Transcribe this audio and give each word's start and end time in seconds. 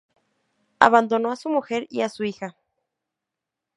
Abandonó 0.79 1.29
a 1.29 1.35
su 1.35 1.47
mujer 1.49 1.85
y 1.91 2.01
a 2.01 2.09
su 2.09 2.23
hija. 2.23 2.55